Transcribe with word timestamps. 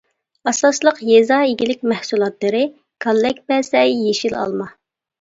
ئاساسلىق 0.51 1.01
يېزا 1.09 1.37
ئىگىلىك 1.51 1.85
مەھسۇلاتلىرى 1.93 2.65
كاللەكبەسەي، 3.07 3.99
يېشىل 4.11 4.39
ئالما. 4.43 4.73